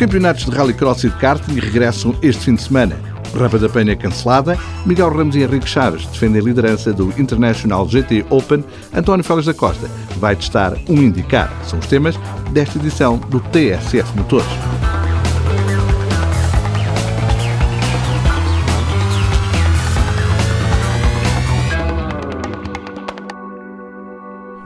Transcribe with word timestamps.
campeonatos 0.00 0.46
de 0.46 0.50
rallycross 0.52 1.04
e 1.04 1.10
de 1.10 1.16
karting 1.16 1.60
regressam 1.60 2.16
este 2.22 2.46
fim 2.46 2.54
de 2.54 2.62
semana. 2.62 2.96
Rampa 3.38 3.58
da 3.58 3.68
Penha 3.68 3.94
cancelada, 3.94 4.58
Miguel 4.86 5.10
Ramos 5.10 5.36
e 5.36 5.42
Henrique 5.42 5.68
Chaves 5.68 6.06
defendem 6.06 6.40
a 6.40 6.44
liderança 6.44 6.90
do 6.90 7.12
International 7.20 7.86
GT 7.86 8.24
Open, 8.30 8.64
António 8.94 9.22
Félix 9.22 9.44
da 9.46 9.52
Costa 9.52 9.90
vai 10.16 10.34
testar 10.34 10.72
um 10.88 10.94
indicar. 10.94 11.52
São 11.66 11.78
os 11.78 11.86
temas 11.86 12.16
desta 12.50 12.78
edição 12.78 13.18
do 13.18 13.40
TSF 13.40 14.16
Motores. 14.16 15.09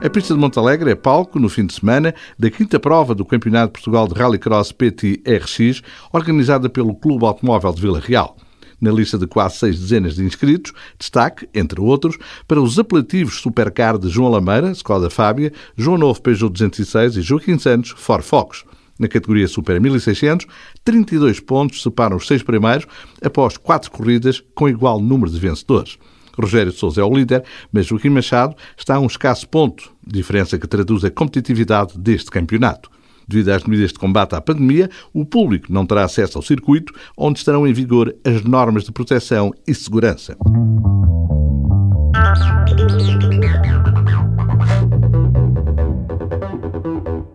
A 0.05 0.09
pista 0.11 0.35
de 0.35 0.39
Montalegre 0.39 0.91
é 0.91 0.95
palco, 0.95 1.39
no 1.39 1.49
fim 1.49 1.65
de 1.65 1.73
semana, 1.73 2.13
da 2.37 2.47
quinta 2.51 2.79
prova 2.79 3.15
do 3.15 3.25
Campeonato 3.25 3.73
Portugal 3.73 4.07
de 4.07 4.13
Rallycross 4.13 4.71
PT-RX, 4.71 5.81
organizada 6.13 6.69
pelo 6.69 6.93
Clube 6.93 7.25
Automóvel 7.25 7.73
de 7.73 7.81
Vila 7.81 7.99
Real. 7.99 8.37
Na 8.79 8.91
lista 8.91 9.17
de 9.17 9.25
quase 9.25 9.57
seis 9.57 9.79
dezenas 9.79 10.13
de 10.13 10.23
inscritos, 10.23 10.73
destaque, 10.99 11.49
entre 11.55 11.81
outros, 11.81 12.19
para 12.47 12.61
os 12.61 12.77
apelativos 12.77 13.41
Supercar 13.41 13.97
de 13.97 14.07
João 14.07 14.29
Lameira, 14.29 14.69
Skoda 14.75 15.09
Fábia, 15.09 15.51
João 15.75 15.97
Novo 15.97 16.21
Peugeot 16.21 16.51
206 16.51 17.17
e 17.17 17.21
Joaquim 17.23 17.57
Santos, 17.57 17.95
Ford 17.97 18.23
Focus. 18.23 18.63
Na 18.99 19.07
categoria 19.07 19.47
Super 19.47 19.81
1600, 19.81 20.45
32 20.83 21.39
pontos 21.39 21.81
separam 21.81 22.17
os 22.17 22.27
seis 22.27 22.43
primeiros 22.43 22.85
após 23.23 23.57
quatro 23.57 23.89
corridas 23.89 24.39
com 24.53 24.69
igual 24.69 25.01
número 25.01 25.31
de 25.31 25.39
vencedores. 25.39 25.97
Rogério 26.39 26.71
Souza 26.71 27.01
é 27.01 27.03
o 27.03 27.13
líder, 27.13 27.43
mas 27.71 27.85
Joaquim 27.85 28.09
Machado 28.09 28.55
está 28.77 28.95
a 28.95 28.99
um 28.99 29.07
escasso 29.07 29.47
ponto, 29.47 29.91
diferença 30.05 30.57
que 30.57 30.67
traduz 30.67 31.03
a 31.03 31.11
competitividade 31.11 31.97
deste 31.97 32.29
campeonato. 32.29 32.89
Devido 33.27 33.49
às 33.49 33.63
medidas 33.63 33.91
de 33.91 33.99
combate 33.99 34.35
à 34.35 34.41
pandemia, 34.41 34.89
o 35.13 35.25
público 35.25 35.71
não 35.73 35.85
terá 35.85 36.03
acesso 36.03 36.37
ao 36.37 36.43
circuito, 36.43 36.93
onde 37.17 37.39
estarão 37.39 37.67
em 37.67 37.73
vigor 37.73 38.15
as 38.23 38.43
normas 38.43 38.83
de 38.83 38.91
proteção 38.91 39.51
e 39.67 39.73
segurança. 39.73 40.37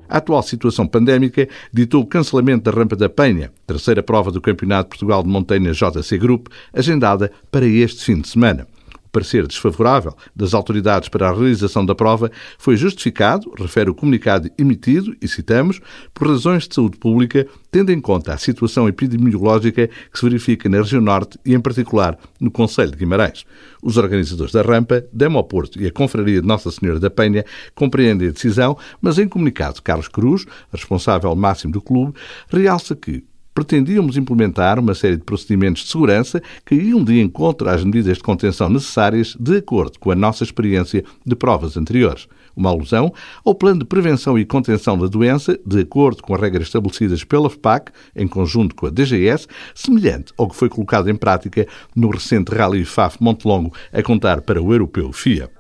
A 0.09 0.17
atual 0.17 0.43
situação 0.43 0.87
pandémica 0.87 1.49
ditou 1.73 2.03
o 2.03 2.07
cancelamento 2.07 2.65
da 2.65 2.77
Rampa 2.77 2.97
da 2.97 3.09
Penha, 3.09 3.53
terceira 3.67 4.03
prova 4.03 4.33
do 4.33 4.41
Campeonato 4.41 4.85
de 4.85 4.91
Portugal 4.91 5.23
de 5.23 5.29
Montanha 5.29 5.73
JC 5.73 6.19
Group, 6.19 6.49
agendada 6.73 7.31
para 7.51 7.65
este 7.65 8.05
fim 8.05 8.21
de 8.21 8.29
semana 8.29 8.67
parecer 9.11 9.47
desfavorável 9.47 10.15
das 10.35 10.55
autoridades 10.55 11.09
para 11.09 11.29
a 11.29 11.33
realização 11.33 11.85
da 11.85 11.95
prova 11.95 12.31
foi 12.59 12.77
justificado, 12.77 13.53
refere 13.59 13.91
o 13.91 13.95
comunicado 13.95 14.51
emitido, 14.59 15.15
e 15.21 15.29
citamos, 15.29 15.81
por 16.15 16.29
razões 16.29 16.67
de 16.67 16.75
saúde 16.75 16.99
pública, 16.99 17.47
tendo 17.71 17.91
em 17.91 18.01
conta 18.01 18.33
a 18.33 18.39
situação 18.39 18.89
epidemiológica 18.89 19.89
que 19.89 20.19
se 20.19 20.25
verifica 20.25 20.69
na 20.69 20.79
região 20.79 21.01
norte 21.01 21.39
e, 21.45 21.55
em 21.55 21.61
particular, 21.61 22.19
no 22.41 22.51
Conselho 22.51 22.91
de 22.93 22.99
Guimarães. 22.99 23.45
Os 23.83 23.97
organizadores 23.97 24.53
da 24.53 24.63
rampa, 24.63 25.05
Demo 25.13 25.43
Porto 25.45 25.81
e 25.81 25.87
a 25.87 25.93
Confraria 25.93 26.41
de 26.41 26.47
Nossa 26.47 26.71
Senhora 26.71 27.01
da 27.01 27.11
Penha 27.11 27.45
compreendem 27.75 28.29
a 28.29 28.33
decisão, 28.33 28.77
mas 29.01 29.19
em 29.19 29.29
comunicado, 29.29 29.83
Carlos 29.83 30.09
Cruz, 30.09 30.45
responsável 30.73 31.35
máximo 31.35 31.73
do 31.73 31.81
clube, 31.81 32.15
realça 32.49 32.95
que 32.95 33.25
pretendíamos 33.55 34.17
implementar 34.17 34.79
uma 34.79 34.95
série 34.95 35.17
de 35.17 35.25
procedimentos 35.25 35.83
de 35.83 35.91
segurança 35.91 36.43
que 36.65 36.75
iam 36.75 37.03
de 37.03 37.21
encontro 37.21 37.69
às 37.69 37.85
medidas 37.85 38.17
de 38.17 38.23
contenção 38.23 38.69
necessárias 38.69 39.37
de 39.39 39.59
acordo 39.59 39.99
com 39.99 40.11
a 40.11 40.15
nossa 40.15 40.45
experiência 40.45 41.05
de 41.25 41.37
provas 41.37 41.77
anteriores. 41.77 42.27
Uma 42.57 42.71
alusão 42.71 43.13
ao 43.45 43.55
plano 43.55 43.81
de 43.81 43.87
prevenção 43.87 44.39
e 44.39 44.45
contenção 44.45 44.99
da 44.99 45.07
doença, 45.07 45.59
de 45.65 45.81
acordo 45.81 46.23
com 46.23 46.35
as 46.35 46.41
regras 46.41 46.67
estabelecidas 46.67 47.25
pela 47.25 47.49
FPAC, 47.49 47.93
em 48.15 48.27
conjunto 48.27 48.75
com 48.75 48.87
a 48.87 48.91
DGS, 48.91 49.47
semelhante 49.75 50.33
ao 50.37 50.49
que 50.49 50.57
foi 50.57 50.69
colocado 50.69 51.09
em 51.09 51.17
prática 51.17 51.67
no 51.95 52.11
recente 52.11 52.55
Rally 52.55 52.85
FAF 52.85 53.19
Montelongo, 53.21 53.73
a 53.93 54.03
contar 54.03 54.41
para 54.41 54.61
o 54.61 54.73
europeu 54.73 55.13
FIA. 55.13 55.51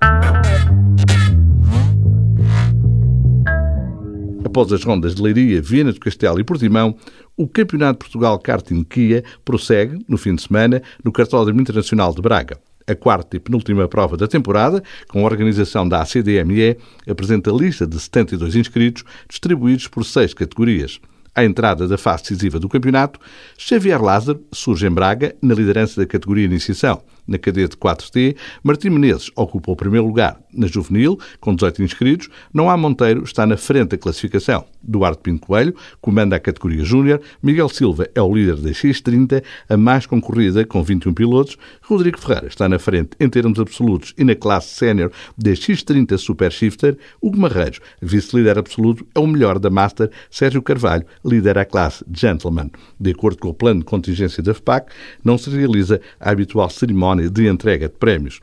Após 4.50 4.72
as 4.72 4.83
rondas 4.83 5.15
de 5.15 5.22
Leiria, 5.22 5.62
Viena 5.62 5.93
do 5.93 6.00
Castelo 6.00 6.41
e 6.41 6.43
Portimão, 6.43 6.97
o 7.37 7.47
Campeonato 7.47 7.93
de 7.93 7.99
Portugal 8.00 8.37
Karting 8.37 8.83
Kia 8.83 9.22
prossegue, 9.44 10.05
no 10.09 10.19
fim 10.19 10.34
de 10.34 10.43
semana, 10.43 10.83
no 11.05 11.12
Cartódromo 11.12 11.61
Internacional 11.61 12.12
de 12.12 12.21
Braga. 12.21 12.59
A 12.84 12.97
quarta 12.97 13.37
e 13.37 13.38
penúltima 13.38 13.87
prova 13.87 14.16
da 14.16 14.27
temporada, 14.27 14.83
com 15.06 15.21
a 15.21 15.22
organização 15.22 15.88
da 15.88 16.03
ACDME, 16.03 16.77
apresenta 17.09 17.49
a 17.53 17.55
lista 17.55 17.87
de 17.87 18.00
72 18.00 18.56
inscritos, 18.56 19.05
distribuídos 19.28 19.87
por 19.87 20.05
seis 20.05 20.34
categorias. 20.34 20.99
À 21.32 21.44
entrada 21.44 21.87
da 21.87 21.97
fase 21.97 22.25
decisiva 22.25 22.59
do 22.59 22.69
campeonato, 22.69 23.21
Xavier 23.56 24.03
Lázaro 24.03 24.44
surge 24.50 24.84
em 24.84 24.91
Braga 24.91 25.32
na 25.41 25.55
liderança 25.55 26.00
da 26.00 26.09
categoria 26.09 26.44
Iniciação. 26.44 27.00
Na 27.26 27.38
cadete 27.38 27.76
4T, 27.76 28.36
Martim 28.62 28.91
Menezes 28.91 29.31
ocupa 29.36 29.72
o 29.72 29.76
primeiro 29.76 30.06
lugar. 30.06 30.41
Na 30.53 30.66
juvenil, 30.66 31.19
com 31.41 31.54
18 31.54 31.82
inscritos, 31.82 32.28
não 32.53 32.69
há 32.69 32.76
Monteiro 32.76 33.22
está 33.22 33.47
na 33.47 33.56
frente 33.56 33.91
da 33.91 33.98
classificação. 33.98 34.64
Duarte 34.82 35.20
Pinto 35.22 35.47
Coelho 35.47 35.75
comanda 36.00 36.36
a 36.36 36.41
categoria 36.41 36.82
Júnior, 36.84 37.20
Miguel 37.42 37.69
Silva 37.69 38.08
é 38.14 38.22
o 38.22 38.34
líder 38.34 38.56
da 38.56 38.70
X30, 38.70 39.42
a 39.69 39.76
mais 39.76 40.06
concorrida 40.06 40.64
com 40.64 40.82
21 40.82 41.12
pilotos, 41.12 41.56
Rodrigo 41.82 42.19
Ferreira 42.19 42.47
está 42.47 42.69
na 42.69 42.78
frente 42.78 43.10
em 43.20 43.28
termos 43.28 43.58
absolutos 43.58 44.14
e 44.16 44.25
na 44.25 44.34
classe 44.34 44.75
sénior 44.75 45.12
da 45.37 45.50
X30 45.50 46.16
Super 46.19 46.50
Shifter, 46.50 46.97
Hugo 47.20 47.38
Marreiros, 47.38 47.81
vice-líder 48.00 48.58
absoluto, 48.58 49.06
é 49.14 49.20
o 49.20 49.26
melhor 49.26 49.58
da 49.58 49.70
Master, 49.70 50.10
Sérgio 50.31 50.62
Carvalho 50.62 51.04
lidera 51.25 51.62
a 51.62 51.64
classe 51.64 52.04
Gentleman. 52.10 52.70
De 52.98 53.10
acordo 53.10 53.38
com 53.38 53.48
o 53.48 53.54
plano 53.54 53.81
de 53.81 53.87
contingência 53.87 54.42
da 54.42 54.54
FPAC, 54.54 54.92
não 55.22 55.37
se 55.37 55.50
realiza 55.50 56.00
a 56.19 56.31
habitual 56.31 56.70
cerimónia 56.70 57.09
cerimónia 57.10 57.31
de 57.31 57.48
entrega 57.48 57.88
de 57.88 57.94
prémios. 57.94 58.41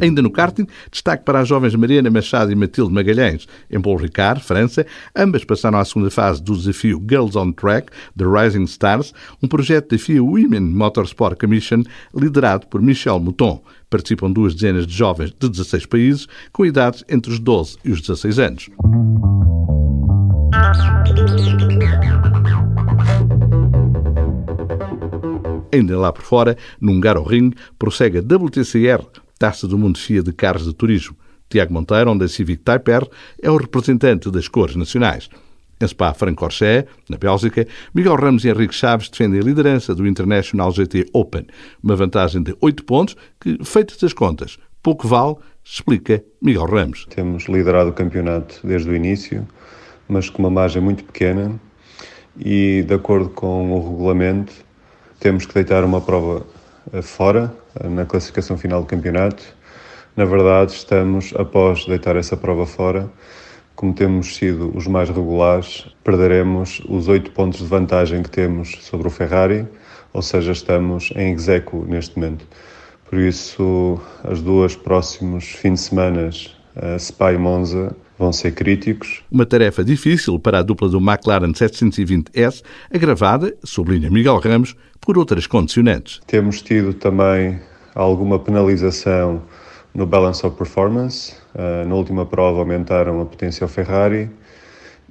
Ainda 0.00 0.20
no 0.20 0.32
karting, 0.32 0.66
destaque 0.90 1.24
para 1.24 1.38
as 1.38 1.48
jovens 1.48 1.76
Mariana 1.76 2.10
Machado 2.10 2.50
e 2.50 2.56
Matilde 2.56 2.92
Magalhães. 2.92 3.46
Em 3.70 3.80
Paul 3.80 3.96
Ricard, 3.96 4.42
França, 4.42 4.84
ambas 5.14 5.44
passaram 5.44 5.78
à 5.78 5.84
segunda 5.84 6.10
fase 6.10 6.42
do 6.42 6.56
desafio 6.56 7.00
Girls 7.08 7.38
on 7.38 7.52
Track, 7.52 7.92
The 8.16 8.24
Rising 8.24 8.64
Stars, 8.64 9.14
um 9.40 9.46
projeto 9.46 9.90
da 9.90 9.98
FIA 9.98 10.22
Women 10.22 10.72
Motorsport 10.72 11.38
Commission, 11.38 11.84
liderado 12.12 12.66
por 12.66 12.82
Michel 12.82 13.20
Mouton. 13.20 13.62
Participam 13.88 14.32
duas 14.32 14.54
dezenas 14.54 14.88
de 14.88 14.92
jovens 14.92 15.32
de 15.38 15.48
16 15.48 15.86
países, 15.86 16.26
com 16.52 16.66
idades 16.66 17.04
entre 17.08 17.30
os 17.30 17.38
12 17.38 17.78
e 17.84 17.92
os 17.92 18.00
16 18.00 18.38
anos. 18.40 18.70
Ainda 25.72 25.98
lá 25.98 26.12
por 26.12 26.22
fora, 26.22 26.56
num 26.78 27.00
Ring, 27.26 27.52
prossegue 27.78 28.18
a 28.18 28.20
WTCR, 28.20 29.06
Taça 29.38 29.66
do 29.66 29.78
Mundo 29.78 29.98
FIA 29.98 30.22
de 30.22 30.32
Carros 30.32 30.66
de 30.66 30.74
Turismo. 30.74 31.16
Tiago 31.48 31.72
Monteiro, 31.72 32.10
onde 32.10 32.24
a 32.24 32.28
Civic 32.28 32.62
Type 32.62 32.90
R 32.90 33.06
é 33.42 33.50
o 33.50 33.56
representante 33.56 34.30
das 34.30 34.48
cores 34.48 34.76
nacionais. 34.76 35.28
Em 35.80 35.86
Spa-Francorchamps, 35.86 36.90
na 37.08 37.16
Bélgica, 37.16 37.66
Miguel 37.94 38.16
Ramos 38.16 38.44
e 38.44 38.48
Henrique 38.48 38.74
Chaves 38.74 39.08
defendem 39.08 39.40
a 39.40 39.42
liderança 39.42 39.94
do 39.94 40.06
International 40.06 40.70
GT 40.70 41.06
Open, 41.12 41.46
uma 41.82 41.96
vantagem 41.96 42.42
de 42.42 42.56
8 42.60 42.84
pontos 42.84 43.16
que, 43.40 43.58
feitas 43.64 44.02
as 44.04 44.12
contas, 44.12 44.58
pouco 44.82 45.08
vale, 45.08 45.36
explica 45.64 46.22
Miguel 46.40 46.66
Ramos. 46.66 47.06
Temos 47.06 47.44
liderado 47.48 47.90
o 47.90 47.92
campeonato 47.92 48.60
desde 48.64 48.88
o 48.88 48.94
início, 48.94 49.46
mas 50.08 50.30
com 50.30 50.42
uma 50.42 50.50
margem 50.50 50.80
muito 50.80 51.04
pequena 51.04 51.60
e, 52.38 52.84
de 52.86 52.94
acordo 52.94 53.28
com 53.28 53.72
o 53.72 53.90
regulamento, 53.90 54.52
temos 55.22 55.46
que 55.46 55.54
deitar 55.54 55.84
uma 55.84 56.00
prova 56.00 56.44
eh, 56.92 57.00
fora, 57.00 57.54
eh, 57.78 57.88
na 57.88 58.04
classificação 58.04 58.58
final 58.58 58.80
do 58.80 58.86
campeonato. 58.88 59.44
Na 60.16 60.24
verdade, 60.24 60.72
estamos, 60.72 61.32
após 61.36 61.86
deitar 61.86 62.16
essa 62.16 62.36
prova 62.36 62.66
fora, 62.66 63.08
como 63.76 63.94
temos 63.94 64.34
sido 64.34 64.76
os 64.76 64.88
mais 64.88 65.08
regulares, 65.08 65.86
perderemos 66.02 66.82
os 66.88 67.06
oito 67.06 67.30
pontos 67.30 67.60
de 67.60 67.66
vantagem 67.66 68.20
que 68.20 68.30
temos 68.30 68.78
sobre 68.80 69.06
o 69.06 69.10
Ferrari, 69.12 69.64
ou 70.12 70.22
seja, 70.22 70.50
estamos 70.50 71.12
em 71.14 71.32
execo 71.32 71.84
neste 71.86 72.18
momento. 72.18 72.44
Por 73.08 73.20
isso, 73.20 74.00
as 74.24 74.42
duas 74.42 74.74
próximos 74.74 75.44
fins 75.44 75.74
de 75.74 75.86
semana, 75.86 76.30
eh, 76.74 76.98
Spa 76.98 77.32
e 77.32 77.38
Monza, 77.38 77.94
vão 78.22 78.32
ser 78.32 78.52
críticos. 78.52 79.22
Uma 79.30 79.44
tarefa 79.44 79.82
difícil 79.82 80.38
para 80.38 80.60
a 80.60 80.62
dupla 80.62 80.88
do 80.88 80.98
McLaren 80.98 81.52
720S, 81.52 82.62
agravada, 82.94 83.52
sublinha 83.64 84.08
Miguel 84.08 84.38
Ramos, 84.38 84.76
por 85.00 85.18
outras 85.18 85.46
condicionantes. 85.48 86.20
Temos 86.26 86.62
tido 86.62 86.94
também 86.94 87.60
alguma 87.94 88.38
penalização 88.38 89.42
no 89.92 90.06
Balance 90.06 90.46
of 90.46 90.56
Performance. 90.56 91.34
Uh, 91.52 91.86
na 91.86 91.94
última 91.96 92.24
prova 92.24 92.60
aumentaram 92.60 93.20
a 93.20 93.26
potência 93.26 93.64
ao 93.64 93.68
Ferrari 93.68 94.30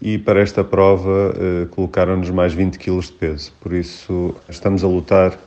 e 0.01 0.17
para 0.17 0.39
esta 0.39 0.63
prova 0.63 1.33
uh, 1.35 1.67
colocaram-nos 1.67 2.29
mais 2.29 2.53
20 2.53 2.79
kg 2.79 2.99
de 3.01 3.11
peso. 3.11 3.51
Por 3.59 3.73
isso 3.73 4.33
estamos 4.47 4.85
a 4.85 4.87
lutar 4.87 5.37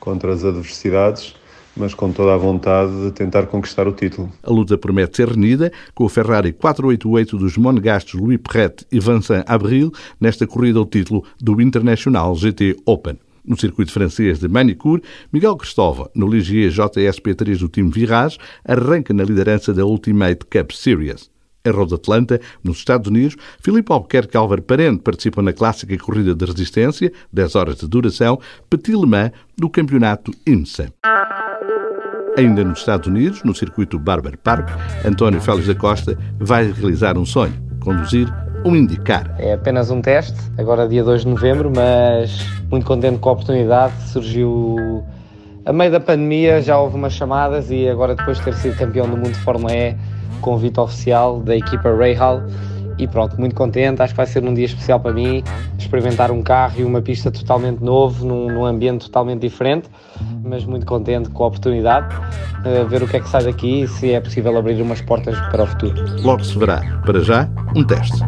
contra 0.00 0.32
as 0.32 0.44
adversidades, 0.44 1.36
mas 1.76 1.94
com 1.94 2.12
toda 2.12 2.34
a 2.34 2.36
vontade 2.36 2.92
de 3.04 3.12
tentar 3.12 3.46
conquistar 3.46 3.88
o 3.88 3.92
título. 3.92 4.30
A 4.42 4.50
luta 4.50 4.76
promete 4.76 5.16
ser 5.16 5.28
renhida, 5.28 5.72
com 5.94 6.04
o 6.04 6.08
Ferrari 6.08 6.52
488 6.52 7.38
dos 7.38 7.56
monegastos 7.56 8.20
Louis 8.20 8.38
Perret 8.38 8.86
e 8.90 9.00
Vincent 9.00 9.44
Abril 9.46 9.92
nesta 10.20 10.46
corrida 10.46 10.78
ao 10.78 10.86
título 10.86 11.24
do 11.40 11.60
International 11.60 12.34
GT 12.34 12.76
Open. 12.86 13.18
No 13.44 13.58
circuito 13.58 13.90
francês 13.90 14.38
de 14.38 14.46
Manicure, 14.46 15.02
Miguel 15.32 15.56
Cristóvão, 15.56 16.08
no 16.14 16.28
Ligier 16.28 16.70
JSP3 16.70 17.58
do 17.58 17.68
time 17.68 17.90
Virage, 17.90 18.38
arranca 18.64 19.12
na 19.12 19.24
liderança 19.24 19.74
da 19.74 19.84
Ultimate 19.84 20.46
Cup 20.46 20.70
Series. 20.70 21.31
Em 21.64 21.70
Road 21.70 21.94
Atlanta, 21.94 22.40
nos 22.62 22.78
Estados 22.78 23.08
Unidos, 23.08 23.36
Filipe 23.60 23.92
Albuquerque 23.92 24.36
Álvaro 24.36 24.62
Parente 24.62 25.02
participa 25.02 25.42
na 25.42 25.52
clássica 25.52 25.96
corrida 25.96 26.34
de 26.34 26.44
resistência, 26.44 27.12
10 27.32 27.54
horas 27.54 27.76
de 27.76 27.88
duração, 27.88 28.40
Petit 28.68 28.92
Le 28.92 29.06
Mans, 29.06 29.32
do 29.56 29.70
campeonato 29.70 30.32
IMSA. 30.46 30.92
Ainda 32.36 32.64
nos 32.64 32.78
Estados 32.78 33.06
Unidos, 33.06 33.42
no 33.44 33.54
circuito 33.54 33.98
Barber 33.98 34.38
Park, 34.38 34.68
António 35.04 35.40
Félix 35.40 35.66
da 35.66 35.74
Costa 35.74 36.18
vai 36.38 36.72
realizar 36.72 37.18
um 37.18 37.26
sonho, 37.26 37.52
conduzir 37.80 38.26
um 38.64 38.74
indicar. 38.74 39.34
É 39.38 39.52
apenas 39.52 39.90
um 39.90 40.00
teste, 40.00 40.38
agora 40.56 40.88
dia 40.88 41.04
2 41.04 41.22
de 41.22 41.28
novembro, 41.28 41.70
mas 41.74 42.44
muito 42.70 42.86
contente 42.86 43.18
com 43.18 43.28
a 43.28 43.32
oportunidade. 43.32 43.92
Surgiu 44.10 45.04
a 45.64 45.72
meio 45.72 45.90
da 45.90 46.00
pandemia, 46.00 46.60
já 46.60 46.78
houve 46.78 46.96
umas 46.96 47.12
chamadas 47.12 47.70
e 47.70 47.88
agora 47.88 48.14
depois 48.14 48.38
de 48.38 48.44
ter 48.44 48.54
sido 48.54 48.76
campeão 48.76 49.08
do 49.08 49.16
mundo 49.16 49.32
de 49.32 49.38
Fórmula 49.38 49.72
E, 49.72 49.96
convite 50.40 50.80
oficial 50.80 51.40
da 51.40 51.56
equipa 51.56 51.88
Rahal 51.90 52.42
e 52.98 53.06
pronto, 53.06 53.38
muito 53.38 53.54
contente, 53.54 54.02
acho 54.02 54.12
que 54.12 54.16
vai 54.16 54.26
ser 54.26 54.44
um 54.44 54.52
dia 54.52 54.66
especial 54.66 55.00
para 55.00 55.12
mim, 55.12 55.42
experimentar 55.78 56.30
um 56.30 56.42
carro 56.42 56.74
e 56.78 56.84
uma 56.84 57.00
pista 57.00 57.30
totalmente 57.30 57.82
novo, 57.82 58.24
num, 58.26 58.48
num 58.48 58.66
ambiente 58.66 59.06
totalmente 59.06 59.40
diferente, 59.40 59.88
mas 60.44 60.64
muito 60.64 60.84
contente 60.84 61.30
com 61.30 61.44
a 61.44 61.46
oportunidade, 61.46 62.14
uh, 62.14 62.86
ver 62.86 63.02
o 63.02 63.08
que 63.08 63.16
é 63.16 63.20
que 63.20 63.28
sai 63.28 63.44
daqui 63.44 63.82
e 63.82 63.88
se 63.88 64.12
é 64.12 64.20
possível 64.20 64.56
abrir 64.56 64.80
umas 64.80 65.00
portas 65.00 65.38
para 65.50 65.62
o 65.62 65.66
futuro. 65.66 65.94
Logo 66.22 66.44
se 66.44 66.58
verá, 66.58 67.00
para 67.04 67.20
já, 67.20 67.48
um 67.74 67.84
teste. 67.84 68.18